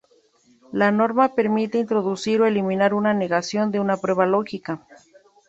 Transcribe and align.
La 0.71 0.91
norma 0.91 1.35
permite 1.35 1.77
introducir 1.77 2.41
o 2.41 2.47
eliminar 2.47 2.95
una 2.95 3.13
negación 3.13 3.69
de 3.69 3.79
una 3.79 3.97
prueba 3.97 4.25
lógica. 4.25 4.83